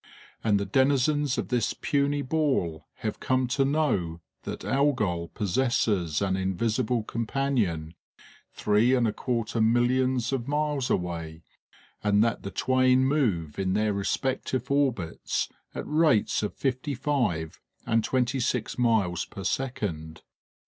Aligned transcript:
And 0.43 0.59
the 0.59 0.65
denizens 0.65 1.37
of 1.37 1.49
this 1.49 1.75
puny 1.79 2.23
ball 2.23 2.85
have 3.01 3.19
come 3.19 3.45
to 3.49 3.63
know 3.63 4.21
that 4.45 4.65
Algol 4.65 5.27
possesses 5.35 6.23
an 6.23 6.35
invisible 6.35 7.03
companion, 7.03 7.93
three 8.51 8.95
and 8.95 9.07
a 9.07 9.13
quarter 9.13 9.61
millions 9.61 10.33
of 10.33 10.47
miles 10.47 10.89
away, 10.89 11.43
and 12.03 12.23
that 12.23 12.41
the 12.41 12.49
twain 12.49 13.05
move 13.05 13.59
in 13.59 13.73
their 13.73 13.93
respective 13.93 14.71
orbits 14.71 15.49
at 15.75 15.85
rates 15.87 16.41
of 16.41 16.55
fifty 16.55 16.95
five 16.95 17.61
and 17.85 18.03
twenty 18.03 18.39
six 18.39 18.79
miles 18.79 19.25
per 19.25 19.43
second. 19.43 20.23